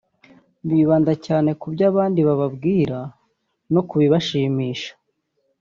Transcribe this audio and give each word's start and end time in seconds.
Bibanda 0.67 1.13
cyane 1.25 1.49
ku 1.59 1.65
byo 1.73 1.83
abandi 1.91 2.19
bababwira 2.27 2.97
no 3.73 3.81
kubibashimisha 3.89 4.91